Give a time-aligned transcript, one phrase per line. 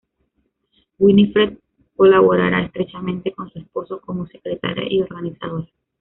[0.97, 1.59] Winifred
[1.95, 5.67] colaborará estrechamente con su esposo, como secretaria y organizadora.